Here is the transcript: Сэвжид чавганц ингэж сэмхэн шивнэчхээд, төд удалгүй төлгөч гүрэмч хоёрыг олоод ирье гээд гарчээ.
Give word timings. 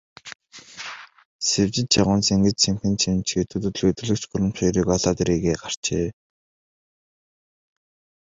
Сэвжид 1.47 1.87
чавганц 1.93 2.25
ингэж 2.35 2.57
сэмхэн 2.63 2.95
шивнэчхээд, 3.01 3.49
төд 3.49 3.63
удалгүй 3.67 3.91
төлгөч 3.95 4.23
гүрэмч 4.29 4.55
хоёрыг 4.59 4.87
олоод 4.95 5.17
ирье 5.21 5.37
гээд 5.43 5.59
гарчээ. 5.63 6.05